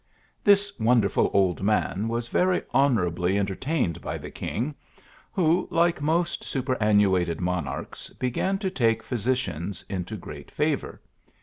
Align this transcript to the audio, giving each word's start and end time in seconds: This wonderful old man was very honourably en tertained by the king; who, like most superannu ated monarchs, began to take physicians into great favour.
This 0.43 0.79
wonderful 0.79 1.29
old 1.31 1.61
man 1.61 2.07
was 2.07 2.27
very 2.27 2.63
honourably 2.73 3.37
en 3.37 3.45
tertained 3.45 4.01
by 4.01 4.17
the 4.17 4.31
king; 4.31 4.73
who, 5.31 5.67
like 5.69 6.01
most 6.01 6.41
superannu 6.41 7.21
ated 7.21 7.39
monarchs, 7.39 8.09
began 8.09 8.57
to 8.57 8.71
take 8.71 9.03
physicians 9.03 9.85
into 9.87 10.17
great 10.17 10.49
favour. 10.49 11.03